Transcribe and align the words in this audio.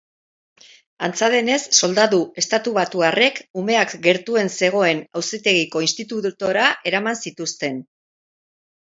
Antza 1.07 1.27
denez, 1.33 1.57
soldadu 1.79 2.21
estatubatuarrek 2.41 3.41
umeak 3.63 3.93
gertuen 4.07 4.49
zegoen 4.67 5.03
auzitegiko 5.21 5.83
institura 5.89 6.65
eraman 6.93 7.19
zituzten. 7.27 7.77